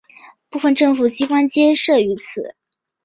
[0.49, 2.55] 部分政府机关皆设于此。